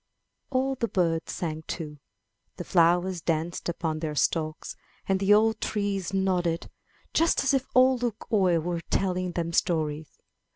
[0.27, 1.99] '* All the birds sang too,
[2.57, 4.75] the flowers danced upon their stalks,
[5.07, 6.71] and the old trees nodded,
[7.13, 10.17] just as if Ole Luk oie were telling them stories.